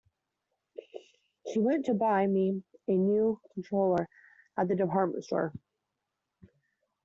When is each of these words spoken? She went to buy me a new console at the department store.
She 1.53 1.59
went 1.59 1.85
to 1.85 1.93
buy 1.93 2.25
me 2.25 2.63
a 2.87 2.91
new 2.91 3.39
console 3.53 4.03
at 4.57 4.67
the 4.67 4.75
department 4.75 5.25
store. 5.25 5.53